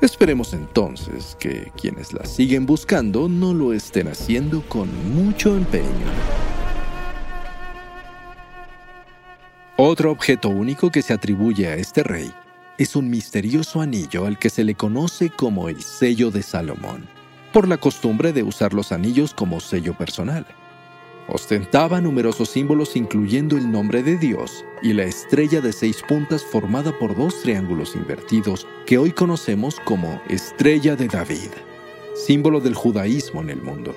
Esperemos 0.04 0.54
entonces 0.54 1.36
que 1.40 1.72
quienes 1.76 2.14
la 2.14 2.24
siguen 2.24 2.68
buscando 2.68 3.28
no 3.28 3.56
lo 3.56 3.74
estén 3.74 4.08
haciendo 4.08 4.62
con 4.70 4.88
mucho 5.16 5.58
empeño. 5.58 5.88
Otro 9.78 10.12
objeto 10.12 10.50
único 10.50 10.92
que 10.92 11.02
se 11.02 11.14
atribuye 11.14 11.70
a 11.70 11.74
este 11.74 12.04
rey 12.04 12.32
es 12.78 12.96
un 12.96 13.10
misterioso 13.10 13.82
anillo 13.82 14.26
al 14.26 14.38
que 14.38 14.50
se 14.50 14.64
le 14.64 14.76
conoce 14.76 15.30
como 15.30 15.68
el 15.70 15.82
sello 15.82 16.30
de 16.30 16.44
Salomón, 16.44 17.08
por 17.52 17.68
la 17.68 17.78
costumbre 17.78 18.34
de 18.34 18.44
usar 18.44 18.74
los 18.74 18.92
anillos 18.92 19.34
como 19.34 19.60
sello 19.60 19.98
personal. 19.98 20.46
Ostentaba 21.28 22.00
numerosos 22.00 22.50
símbolos 22.50 22.96
incluyendo 22.96 23.58
el 23.58 23.70
nombre 23.70 24.02
de 24.02 24.18
Dios 24.18 24.64
y 24.82 24.94
la 24.94 25.04
estrella 25.04 25.60
de 25.60 25.74
seis 25.74 26.02
puntas 26.08 26.44
formada 26.44 26.98
por 26.98 27.18
dos 27.18 27.42
triángulos 27.42 27.96
invertidos 27.96 28.66
que 28.86 28.98
hoy 28.98 29.12
conocemos 29.12 29.80
como 29.84 30.22
Estrella 30.30 30.96
de 30.96 31.08
David, 31.08 31.50
símbolo 32.16 32.62
del 32.62 32.76
judaísmo 32.76 33.42
en 33.42 33.50
el 33.50 33.62
mundo. 33.62 33.94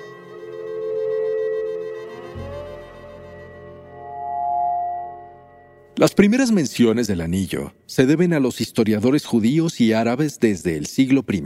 Las 6.01 6.15
primeras 6.15 6.51
menciones 6.51 7.05
del 7.05 7.21
anillo 7.21 7.75
se 7.85 8.07
deben 8.07 8.33
a 8.33 8.39
los 8.39 8.59
historiadores 8.59 9.23
judíos 9.23 9.79
y 9.79 9.93
árabes 9.93 10.39
desde 10.39 10.75
el 10.75 10.87
siglo 10.87 11.23
I 11.31 11.43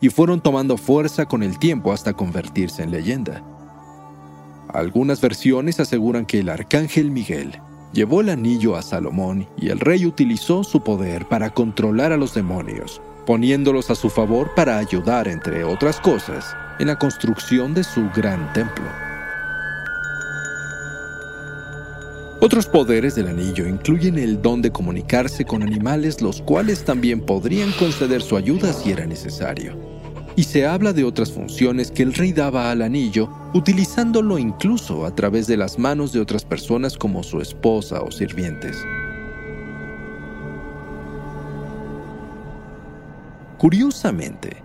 y 0.00 0.08
fueron 0.08 0.40
tomando 0.40 0.76
fuerza 0.76 1.26
con 1.26 1.44
el 1.44 1.56
tiempo 1.60 1.92
hasta 1.92 2.12
convertirse 2.12 2.82
en 2.82 2.90
leyenda. 2.90 3.44
Algunas 4.74 5.20
versiones 5.20 5.78
aseguran 5.78 6.26
que 6.26 6.40
el 6.40 6.48
arcángel 6.48 7.12
Miguel 7.12 7.60
llevó 7.92 8.22
el 8.22 8.30
anillo 8.30 8.74
a 8.74 8.82
Salomón 8.82 9.46
y 9.56 9.68
el 9.68 9.78
rey 9.78 10.04
utilizó 10.04 10.64
su 10.64 10.82
poder 10.82 11.28
para 11.28 11.50
controlar 11.50 12.10
a 12.10 12.16
los 12.16 12.34
demonios, 12.34 13.00
poniéndolos 13.24 13.88
a 13.90 13.94
su 13.94 14.10
favor 14.10 14.50
para 14.56 14.78
ayudar, 14.78 15.28
entre 15.28 15.62
otras 15.62 16.00
cosas, 16.00 16.56
en 16.80 16.88
la 16.88 16.98
construcción 16.98 17.72
de 17.72 17.84
su 17.84 18.10
gran 18.16 18.52
templo. 18.52 19.11
Otros 22.44 22.66
poderes 22.66 23.14
del 23.14 23.28
anillo 23.28 23.68
incluyen 23.68 24.18
el 24.18 24.42
don 24.42 24.62
de 24.62 24.72
comunicarse 24.72 25.44
con 25.44 25.62
animales, 25.62 26.20
los 26.20 26.42
cuales 26.42 26.84
también 26.84 27.20
podrían 27.20 27.70
conceder 27.78 28.20
su 28.20 28.36
ayuda 28.36 28.72
si 28.72 28.90
era 28.90 29.06
necesario. 29.06 29.76
Y 30.34 30.42
se 30.42 30.66
habla 30.66 30.92
de 30.92 31.04
otras 31.04 31.30
funciones 31.30 31.92
que 31.92 32.02
el 32.02 32.12
rey 32.12 32.32
daba 32.32 32.72
al 32.72 32.82
anillo, 32.82 33.30
utilizándolo 33.54 34.38
incluso 34.38 35.06
a 35.06 35.14
través 35.14 35.46
de 35.46 35.56
las 35.56 35.78
manos 35.78 36.12
de 36.12 36.18
otras 36.18 36.44
personas 36.44 36.96
como 36.96 37.22
su 37.22 37.40
esposa 37.40 38.02
o 38.02 38.10
sirvientes. 38.10 38.76
Curiosamente, 43.56 44.56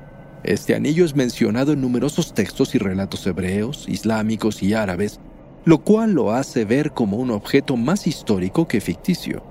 este 0.44 0.74
anillo 0.74 1.06
es 1.06 1.16
mencionado 1.16 1.74
en 1.74 1.82
numerosos 1.82 2.34
textos 2.34 2.74
y 2.74 2.80
relatos 2.80 3.28
hebreos, 3.28 3.86
islámicos 3.88 4.64
y 4.64 4.74
árabes 4.74 5.20
lo 5.68 5.80
cual 5.80 6.14
lo 6.14 6.32
hace 6.32 6.64
ver 6.64 6.94
como 6.94 7.18
un 7.18 7.30
objeto 7.30 7.76
más 7.76 8.08
histórico 8.08 8.70
que 8.70 8.80
ficticio, 8.80 9.44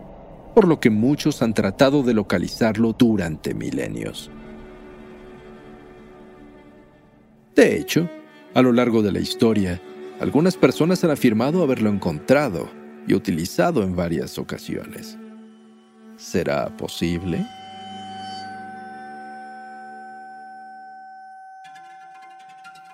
por 0.54 0.66
lo 0.66 0.80
que 0.80 0.88
muchos 0.88 1.42
han 1.42 1.52
tratado 1.52 2.02
de 2.02 2.14
localizarlo 2.14 2.94
durante 2.94 3.52
milenios. 3.52 4.30
De 7.54 7.76
hecho, 7.76 8.08
a 8.54 8.62
lo 8.62 8.72
largo 8.72 9.02
de 9.02 9.12
la 9.12 9.20
historia, 9.20 9.78
algunas 10.18 10.56
personas 10.56 11.04
han 11.04 11.10
afirmado 11.10 11.62
haberlo 11.62 11.90
encontrado 11.90 12.70
y 13.06 13.12
utilizado 13.12 13.82
en 13.82 13.94
varias 13.94 14.38
ocasiones. 14.38 15.18
¿Será 16.16 16.74
posible? 16.78 17.46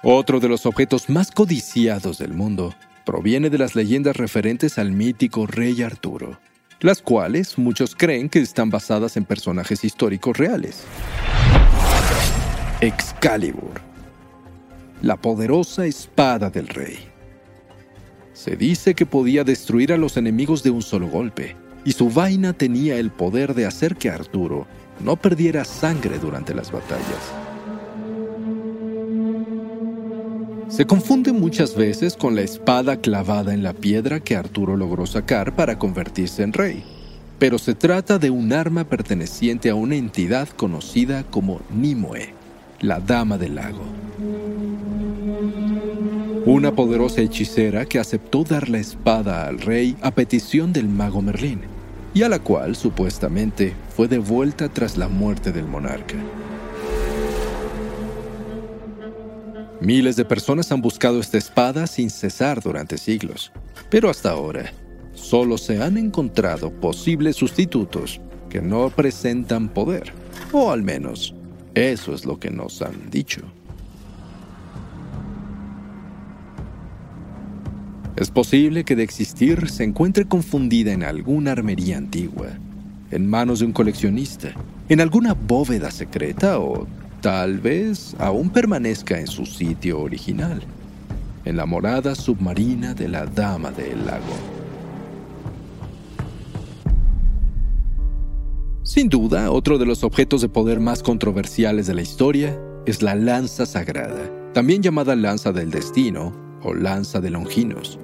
Otro 0.02 0.40
de 0.40 0.48
los 0.48 0.66
objetos 0.66 1.08
más 1.08 1.30
codiciados 1.30 2.18
del 2.18 2.32
mundo 2.32 2.74
proviene 3.04 3.50
de 3.50 3.59
las 3.59 3.75
leyendas 3.75 4.16
referentes 4.16 4.78
al 4.78 4.92
mítico 4.92 5.47
rey 5.47 5.82
Arturo, 5.82 6.38
las 6.80 7.02
cuales 7.02 7.59
muchos 7.59 7.94
creen 7.94 8.28
que 8.28 8.40
están 8.40 8.71
basadas 8.71 9.16
en 9.16 9.25
personajes 9.25 9.85
históricos 9.85 10.37
reales. 10.37 10.85
Excalibur, 12.80 13.80
la 15.02 15.16
poderosa 15.16 15.87
espada 15.87 16.50
del 16.50 16.68
rey. 16.68 16.99
Se 18.32 18.56
dice 18.56 18.94
que 18.94 19.06
podía 19.06 19.44
destruir 19.44 19.92
a 19.92 19.97
los 19.97 20.16
enemigos 20.16 20.62
de 20.62 20.71
un 20.71 20.82
solo 20.82 21.06
golpe, 21.06 21.56
y 21.85 21.92
su 21.92 22.11
vaina 22.11 22.52
tenía 22.52 22.97
el 22.97 23.11
poder 23.11 23.54
de 23.54 23.66
hacer 23.66 23.97
que 23.97 24.11
Arturo 24.11 24.66
no 25.00 25.16
perdiera 25.16 25.64
sangre 25.64 26.18
durante 26.18 26.54
las 26.54 26.71
batallas. 26.71 27.51
Se 30.72 30.86
confunde 30.86 31.34
muchas 31.34 31.76
veces 31.76 32.16
con 32.16 32.34
la 32.34 32.40
espada 32.40 32.96
clavada 32.96 33.52
en 33.52 33.62
la 33.62 33.74
piedra 33.74 34.20
que 34.20 34.36
Arturo 34.36 34.74
logró 34.74 35.04
sacar 35.04 35.54
para 35.54 35.78
convertirse 35.78 36.42
en 36.42 36.54
rey, 36.54 36.82
pero 37.38 37.58
se 37.58 37.74
trata 37.74 38.18
de 38.18 38.30
un 38.30 38.54
arma 38.54 38.84
perteneciente 38.84 39.68
a 39.68 39.74
una 39.74 39.96
entidad 39.96 40.48
conocida 40.48 41.24
como 41.24 41.60
Nimue, 41.70 42.32
la 42.80 43.00
Dama 43.00 43.36
del 43.36 43.56
Lago. 43.56 43.84
Una 46.46 46.74
poderosa 46.74 47.20
hechicera 47.20 47.84
que 47.84 47.98
aceptó 47.98 48.42
dar 48.42 48.70
la 48.70 48.78
espada 48.78 49.46
al 49.46 49.60
rey 49.60 49.94
a 50.00 50.10
petición 50.12 50.72
del 50.72 50.88
mago 50.88 51.20
Merlín, 51.20 51.60
y 52.14 52.22
a 52.22 52.30
la 52.30 52.38
cual 52.38 52.76
supuestamente 52.76 53.74
fue 53.94 54.08
devuelta 54.08 54.70
tras 54.70 54.96
la 54.96 55.08
muerte 55.08 55.52
del 55.52 55.66
monarca. 55.66 56.16
Miles 59.82 60.14
de 60.14 60.24
personas 60.24 60.70
han 60.70 60.80
buscado 60.80 61.18
esta 61.18 61.38
espada 61.38 61.88
sin 61.88 62.08
cesar 62.08 62.62
durante 62.62 62.96
siglos, 62.96 63.50
pero 63.90 64.10
hasta 64.10 64.30
ahora 64.30 64.72
solo 65.12 65.58
se 65.58 65.82
han 65.82 65.96
encontrado 65.96 66.70
posibles 66.70 67.34
sustitutos 67.34 68.20
que 68.48 68.62
no 68.62 68.90
presentan 68.90 69.68
poder, 69.68 70.12
o 70.52 70.70
al 70.70 70.84
menos 70.84 71.34
eso 71.74 72.14
es 72.14 72.24
lo 72.24 72.38
que 72.38 72.48
nos 72.48 72.80
han 72.80 73.10
dicho. 73.10 73.40
Es 78.14 78.30
posible 78.30 78.84
que 78.84 78.94
de 78.94 79.02
existir 79.02 79.68
se 79.68 79.82
encuentre 79.82 80.26
confundida 80.26 80.92
en 80.92 81.02
alguna 81.02 81.50
armería 81.50 81.98
antigua, 81.98 82.50
en 83.10 83.28
manos 83.28 83.58
de 83.58 83.66
un 83.66 83.72
coleccionista, 83.72 84.52
en 84.88 85.00
alguna 85.00 85.34
bóveda 85.34 85.90
secreta 85.90 86.60
o 86.60 86.86
tal 87.22 87.60
vez 87.60 88.16
aún 88.18 88.50
permanezca 88.50 89.18
en 89.18 89.28
su 89.28 89.46
sitio 89.46 90.00
original, 90.00 90.60
en 91.44 91.56
la 91.56 91.66
morada 91.66 92.16
submarina 92.16 92.94
de 92.94 93.08
la 93.08 93.26
Dama 93.26 93.70
del 93.70 94.04
Lago. 94.04 94.34
Sin 98.82 99.08
duda, 99.08 99.52
otro 99.52 99.78
de 99.78 99.86
los 99.86 100.02
objetos 100.02 100.40
de 100.42 100.48
poder 100.48 100.80
más 100.80 101.02
controversiales 101.04 101.86
de 101.86 101.94
la 101.94 102.02
historia 102.02 102.58
es 102.86 103.02
la 103.02 103.14
lanza 103.14 103.66
sagrada, 103.66 104.28
también 104.52 104.82
llamada 104.82 105.14
lanza 105.14 105.52
del 105.52 105.70
destino 105.70 106.34
o 106.64 106.74
lanza 106.74 107.20
de 107.20 107.30
Longinos. 107.30 108.00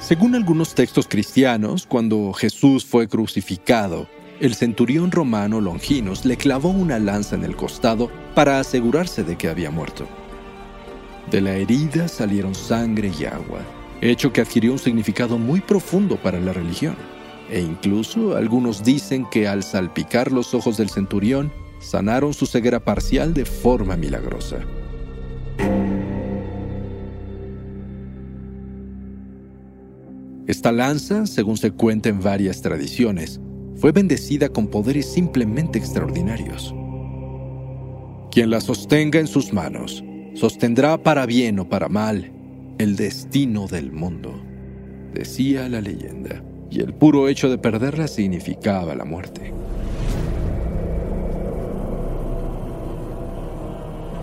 Según 0.00 0.34
algunos 0.34 0.74
textos 0.74 1.06
cristianos, 1.06 1.86
cuando 1.86 2.32
Jesús 2.32 2.86
fue 2.86 3.06
crucificado, 3.06 4.08
el 4.40 4.54
centurión 4.54 5.10
romano 5.10 5.60
Longinos 5.60 6.24
le 6.24 6.36
clavó 6.36 6.70
una 6.70 6.98
lanza 6.98 7.34
en 7.34 7.44
el 7.44 7.56
costado 7.56 8.10
para 8.34 8.60
asegurarse 8.60 9.24
de 9.24 9.36
que 9.36 9.48
había 9.48 9.70
muerto. 9.70 10.06
De 11.30 11.40
la 11.40 11.54
herida 11.56 12.08
salieron 12.08 12.54
sangre 12.54 13.10
y 13.18 13.24
agua, 13.24 13.60
hecho 14.00 14.32
que 14.32 14.40
adquirió 14.40 14.72
un 14.72 14.78
significado 14.78 15.38
muy 15.38 15.60
profundo 15.60 16.16
para 16.16 16.40
la 16.40 16.52
religión. 16.52 16.96
E 17.50 17.60
incluso 17.60 18.36
algunos 18.36 18.84
dicen 18.84 19.26
que 19.30 19.48
al 19.48 19.62
salpicar 19.62 20.32
los 20.32 20.54
ojos 20.54 20.76
del 20.76 20.90
centurión, 20.90 21.50
sanaron 21.80 22.34
su 22.34 22.46
ceguera 22.46 22.80
parcial 22.80 23.34
de 23.34 23.44
forma 23.44 23.96
milagrosa. 23.96 24.58
Esta 30.46 30.72
lanza, 30.72 31.26
según 31.26 31.56
se 31.56 31.72
cuenta 31.72 32.08
en 32.08 32.20
varias 32.22 32.62
tradiciones, 32.62 33.40
fue 33.78 33.92
bendecida 33.92 34.48
con 34.48 34.66
poderes 34.66 35.06
simplemente 35.06 35.78
extraordinarios. 35.78 36.74
Quien 38.30 38.50
la 38.50 38.60
sostenga 38.60 39.20
en 39.20 39.26
sus 39.26 39.52
manos, 39.52 40.04
sostendrá 40.34 41.02
para 41.02 41.26
bien 41.26 41.58
o 41.60 41.68
para 41.68 41.88
mal 41.88 42.32
el 42.78 42.96
destino 42.96 43.66
del 43.66 43.92
mundo, 43.92 44.34
decía 45.14 45.68
la 45.68 45.80
leyenda, 45.80 46.42
y 46.70 46.80
el 46.80 46.92
puro 46.92 47.28
hecho 47.28 47.48
de 47.48 47.58
perderla 47.58 48.08
significaba 48.08 48.94
la 48.94 49.04
muerte. 49.04 49.52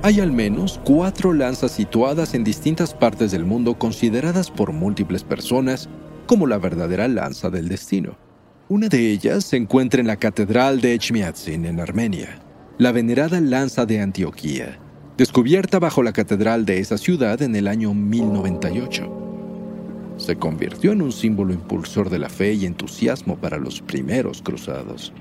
Hay 0.03 0.19
al 0.19 0.31
menos 0.31 0.79
cuatro 0.83 1.33
lanzas 1.33 1.71
situadas 1.71 2.35
en 2.35 2.43
distintas 2.43 2.93
partes 2.93 3.31
del 3.31 3.43
mundo 3.43 3.79
consideradas 3.79 4.51
por 4.51 4.71
múltiples 4.71 5.23
personas 5.23 5.89
como 6.27 6.45
la 6.45 6.59
verdadera 6.59 7.07
lanza 7.07 7.49
del 7.49 7.69
destino. 7.69 8.24
Una 8.67 8.89
de 8.89 9.11
ellas 9.11 9.43
se 9.43 9.57
encuentra 9.57 10.01
en 10.01 10.07
la 10.07 10.15
Catedral 10.15 10.81
de 10.81 10.95
Echmiadzin, 10.95 11.65
en 11.65 11.79
Armenia, 11.79 12.39
la 12.79 12.91
venerada 12.91 13.39
lanza 13.39 13.85
de 13.85 14.01
Antioquía, 14.01 14.79
descubierta 15.17 15.77
bajo 15.77 16.01
la 16.01 16.13
catedral 16.13 16.65
de 16.65 16.79
esa 16.79 16.97
ciudad 16.97 17.43
en 17.43 17.55
el 17.55 17.67
año 17.67 17.93
1098. 17.93 20.15
Se 20.17 20.37
convirtió 20.37 20.93
en 20.93 21.03
un 21.03 21.11
símbolo 21.11 21.53
impulsor 21.53 22.09
de 22.09 22.17
la 22.17 22.27
fe 22.27 22.53
y 22.53 22.65
entusiasmo 22.65 23.37
para 23.37 23.59
los 23.59 23.81
primeros 23.81 24.41
cruzados. 24.41 25.13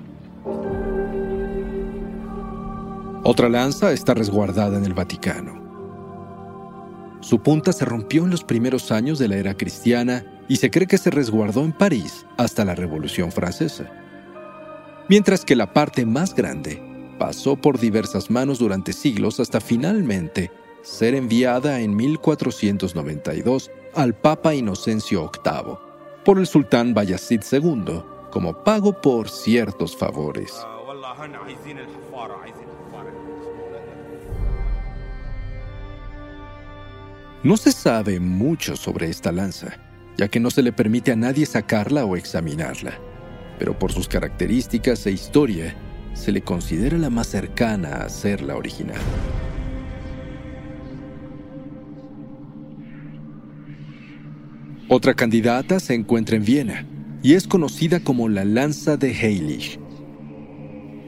Otra 3.25 3.51
lanza 3.51 3.93
está 3.93 4.15
resguardada 4.15 4.79
en 4.79 4.87
el 4.87 4.95
Vaticano. 4.95 5.63
Su 7.21 7.41
punta 7.41 7.75
se 7.75 7.85
rompió 7.85 8.25
en 8.25 8.31
los 8.31 8.43
primeros 8.43 8.91
años 8.91 9.19
de 9.19 9.29
la 9.29 9.37
era 9.37 9.55
cristiana 9.55 10.25
y 10.49 10.57
se 10.57 10.71
cree 10.71 10.87
que 10.87 10.99
se 10.99 11.11
resguardó 11.11 11.65
en 11.65 11.73
París 11.73 12.27
hasta 12.37 12.65
la 12.65 12.75
Revolución 12.75 13.33
Francesa. 13.33 13.91
Mientras 15.09 15.45
que 15.45 15.57
la 15.57 15.73
parte 15.73 16.07
más 16.07 16.35
grande 16.35 16.83
pasó 17.19 17.57
por 17.57 17.79
diversas 17.79 18.31
manos 18.31 18.59
durante 18.59 18.93
siglos 18.93 19.41
hasta 19.41 19.61
finalmente 19.61 20.51
ser 20.83 21.15
enviada 21.15 21.81
en 21.81 21.97
1492 21.97 23.71
al 23.95 24.15
Papa 24.15 24.55
Inocencio 24.55 25.31
VIII 25.45 25.77
por 26.25 26.39
el 26.39 26.47
sultán 26.47 26.95
Bayazid 26.95 27.43
II 27.51 28.03
como 28.31 28.65
pago 28.65 29.01
por 29.01 29.29
ciertos 29.29 29.97
favores. 29.97 30.53
No 37.43 37.57
se 37.59 37.73
sabe 37.73 38.21
mucho 38.21 38.75
sobre 38.75 39.11
esta 39.11 39.31
lanza, 39.31 39.77
ya 40.17 40.29
que 40.29 40.41
no 40.41 40.51
se 40.51 40.63
le 40.63 40.73
permite 40.73 41.13
a 41.13 41.17
nadie 41.17 41.47
sacarla 41.47 42.05
o 42.05 42.17
examinarla, 42.17 42.99
pero 43.59 43.79
por 43.79 43.93
sus 43.93 44.09
características 44.09 45.07
e 45.07 45.13
historia, 45.13 45.75
se 46.15 46.33
le 46.33 46.43
considera 46.43 46.97
la 46.97 47.11
más 47.11 47.27
cercana 47.27 48.03
a 48.03 48.09
ser 48.09 48.43
la 48.43 48.57
original. 48.57 49.01
Otra 54.89 55.15
candidata 55.15 55.81
se 55.81 55.95
encuentra 55.95 56.37
en 56.37 56.45
Viena 56.45 56.87
y 57.23 57.35
es 57.35 57.49
conocida 57.49 58.01
como 58.01 58.29
la 58.29 58.45
lanza 58.45 58.97
de 58.97 59.11
Heilig. 59.11 59.81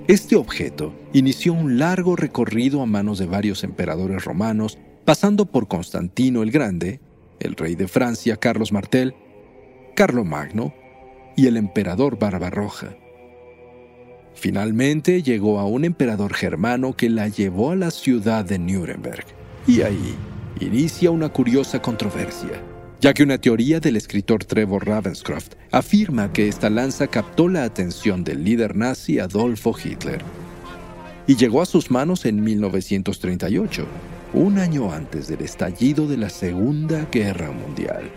Este 0.08 0.34
objeto 0.34 0.94
inició 1.12 1.52
un 1.52 1.78
largo 1.78 2.16
recorrido 2.16 2.80
a 2.80 2.86
manos 2.86 3.18
de 3.18 3.26
varios 3.26 3.64
emperadores 3.64 4.24
romanos 4.24 4.78
pasando 5.04 5.46
por 5.46 5.68
Constantino 5.68 6.42
el 6.42 6.50
Grande, 6.50 7.00
el 7.40 7.54
rey 7.54 7.74
de 7.74 7.88
Francia 7.88 8.36
Carlos 8.36 8.72
Martel, 8.72 9.14
Magno 10.24 10.74
y 11.36 11.46
el 11.46 11.56
emperador 11.56 12.18
Barbarroja. 12.18 12.96
Finalmente 14.34 15.22
llegó 15.22 15.58
a 15.58 15.66
un 15.66 15.84
emperador 15.84 16.34
germano 16.34 16.94
que 16.94 17.08
la 17.08 17.28
llevó 17.28 17.70
a 17.70 17.76
la 17.76 17.90
ciudad 17.90 18.44
de 18.44 18.58
Nuremberg. 18.58 19.24
Y 19.66 19.80
ahí 19.80 20.14
inicia 20.60 21.10
una 21.10 21.30
curiosa 21.30 21.80
controversia, 21.80 22.62
ya 23.00 23.14
que 23.14 23.22
una 23.22 23.38
teoría 23.38 23.80
del 23.80 23.96
escritor 23.96 24.44
Trevor 24.44 24.86
Ravenscroft 24.86 25.54
afirma 25.72 26.32
que 26.32 26.48
esta 26.48 26.68
lanza 26.68 27.06
captó 27.06 27.48
la 27.48 27.64
atención 27.64 28.22
del 28.22 28.44
líder 28.44 28.76
nazi 28.76 29.18
Adolfo 29.18 29.74
Hitler 29.82 30.22
y 31.26 31.36
llegó 31.36 31.60
a 31.60 31.66
sus 31.66 31.90
manos 31.90 32.24
en 32.24 32.42
1938 32.42 33.86
un 34.32 34.58
año 34.58 34.92
antes 34.92 35.28
del 35.28 35.40
estallido 35.42 36.06
de 36.06 36.16
la 36.16 36.28
Segunda 36.28 37.06
Guerra 37.10 37.50
Mundial. 37.50 38.10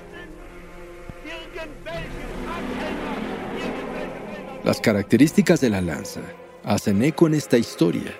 Las 4.63 4.81
características 4.81 5.61
de 5.61 5.69
la 5.69 5.81
lanza 5.81 6.21
hacen 6.63 7.03
eco 7.03 7.27
en 7.27 7.33
esta 7.33 7.57
historia, 7.57 8.13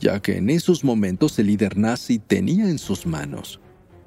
ya 0.00 0.20
que 0.20 0.36
en 0.36 0.50
esos 0.50 0.84
momentos 0.84 1.38
el 1.38 1.48
líder 1.48 1.76
nazi 1.76 2.18
tenía 2.18 2.64
en 2.64 2.78
sus 2.78 3.06
manos 3.06 3.60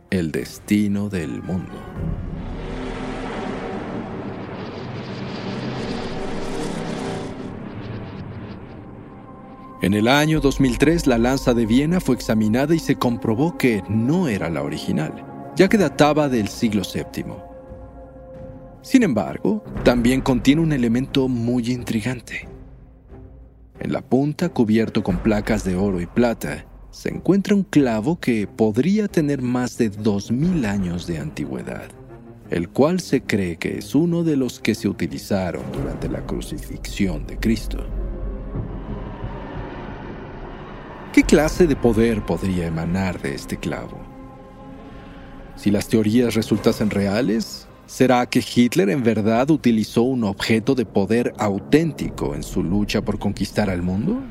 el 0.09 0.31
destino 0.31 1.09
del 1.09 1.41
mundo. 1.41 1.73
En 9.85 9.93
el 9.93 10.07
año 10.07 10.41
2003 10.41 11.05
la 11.05 11.19
lanza 11.19 11.53
de 11.53 11.67
Viena 11.67 11.99
fue 11.99 12.15
examinada 12.15 12.73
y 12.73 12.79
se 12.79 12.95
comprobó 12.95 13.55
que 13.55 13.83
no 13.87 14.27
era 14.27 14.49
la 14.49 14.63
original, 14.63 15.13
ya 15.55 15.69
que 15.69 15.77
databa 15.77 16.27
del 16.27 16.47
siglo 16.47 16.81
VII. 16.81 17.35
Sin 18.81 19.03
embargo, 19.03 19.63
también 19.83 20.21
contiene 20.21 20.63
un 20.63 20.73
elemento 20.73 21.27
muy 21.27 21.69
intrigante. 21.69 22.47
En 23.79 23.93
la 23.93 24.01
punta, 24.01 24.49
cubierto 24.49 25.03
con 25.03 25.17
placas 25.19 25.63
de 25.63 25.75
oro 25.75 26.01
y 26.01 26.07
plata, 26.07 26.65
se 26.89 27.09
encuentra 27.09 27.53
un 27.53 27.61
clavo 27.61 28.19
que 28.19 28.47
podría 28.47 29.07
tener 29.07 29.43
más 29.43 29.77
de 29.77 29.91
2.000 29.91 30.65
años 30.65 31.05
de 31.05 31.19
antigüedad, 31.19 31.89
el 32.49 32.69
cual 32.69 33.01
se 33.01 33.21
cree 33.21 33.57
que 33.57 33.77
es 33.77 33.93
uno 33.93 34.23
de 34.23 34.35
los 34.35 34.59
que 34.59 34.73
se 34.73 34.87
utilizaron 34.87 35.61
durante 35.71 36.09
la 36.09 36.25
crucifixión 36.25 37.27
de 37.27 37.37
Cristo. 37.37 37.85
¿Qué 41.15 41.23
clase 41.23 41.65
de 41.65 41.77
poder 41.77 42.25
podría 42.25 42.67
emanar 42.67 43.21
de 43.21 43.35
este 43.35 43.55
clavo? 43.55 43.97
Si 45.55 45.71
las 45.71 45.87
teorías 45.87 46.33
resultasen 46.33 46.89
reales, 46.89 47.69
¿será 47.85 48.25
que 48.25 48.43
Hitler 48.43 48.89
en 48.89 49.01
verdad 49.01 49.49
utilizó 49.49 50.01
un 50.01 50.25
objeto 50.25 50.75
de 50.75 50.85
poder 50.85 51.31
auténtico 51.37 52.35
en 52.35 52.43
su 52.43 52.61
lucha 52.61 53.01
por 53.01 53.17
conquistar 53.17 53.69
al 53.69 53.81
mundo? 53.81 54.21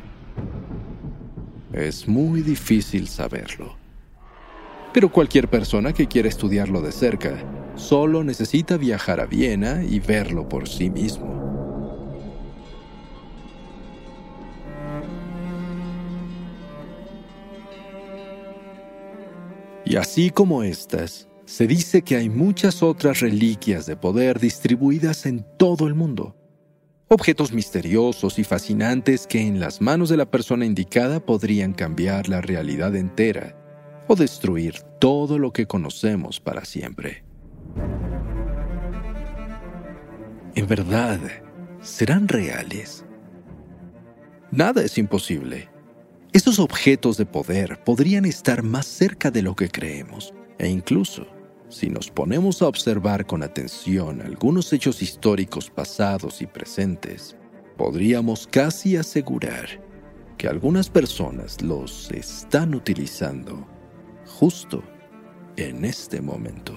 Es 1.72 2.06
muy 2.06 2.42
difícil 2.42 3.08
saberlo. 3.08 3.78
Pero 4.92 5.10
cualquier 5.10 5.48
persona 5.48 5.94
que 5.94 6.06
quiera 6.06 6.28
estudiarlo 6.28 6.82
de 6.82 6.92
cerca 6.92 7.32
solo 7.76 8.22
necesita 8.22 8.76
viajar 8.76 9.20
a 9.20 9.24
Viena 9.24 9.82
y 9.82 10.00
verlo 10.00 10.50
por 10.50 10.68
sí 10.68 10.90
mismo. 10.90 11.43
Y 19.84 19.96
así 19.96 20.30
como 20.30 20.62
estas, 20.62 21.28
se 21.44 21.66
dice 21.66 22.02
que 22.02 22.16
hay 22.16 22.30
muchas 22.30 22.82
otras 22.82 23.20
reliquias 23.20 23.84
de 23.86 23.96
poder 23.96 24.40
distribuidas 24.40 25.26
en 25.26 25.44
todo 25.58 25.86
el 25.86 25.94
mundo. 25.94 26.36
Objetos 27.08 27.52
misteriosos 27.52 28.38
y 28.38 28.44
fascinantes 28.44 29.26
que 29.26 29.42
en 29.42 29.60
las 29.60 29.82
manos 29.82 30.08
de 30.08 30.16
la 30.16 30.30
persona 30.30 30.64
indicada 30.64 31.20
podrían 31.20 31.74
cambiar 31.74 32.28
la 32.28 32.40
realidad 32.40 32.96
entera 32.96 33.56
o 34.08 34.16
destruir 34.16 34.80
todo 34.98 35.38
lo 35.38 35.52
que 35.52 35.66
conocemos 35.66 36.40
para 36.40 36.64
siempre. 36.64 37.24
En 40.54 40.66
verdad, 40.66 41.20
¿serán 41.82 42.28
reales? 42.28 43.04
Nada 44.50 44.82
es 44.82 44.96
imposible. 44.98 45.73
Estos 46.34 46.58
objetos 46.58 47.16
de 47.16 47.26
poder 47.26 47.78
podrían 47.84 48.24
estar 48.24 48.64
más 48.64 48.86
cerca 48.86 49.30
de 49.30 49.40
lo 49.40 49.54
que 49.54 49.68
creemos 49.68 50.34
e 50.58 50.66
incluso, 50.66 51.28
si 51.68 51.88
nos 51.88 52.10
ponemos 52.10 52.60
a 52.60 52.66
observar 52.66 53.24
con 53.24 53.44
atención 53.44 54.20
algunos 54.20 54.72
hechos 54.72 55.00
históricos 55.00 55.70
pasados 55.70 56.42
y 56.42 56.48
presentes, 56.48 57.36
podríamos 57.76 58.48
casi 58.48 58.96
asegurar 58.96 59.80
que 60.36 60.48
algunas 60.48 60.90
personas 60.90 61.62
los 61.62 62.10
están 62.10 62.74
utilizando 62.74 63.68
justo 64.26 64.82
en 65.56 65.84
este 65.84 66.20
momento. 66.20 66.76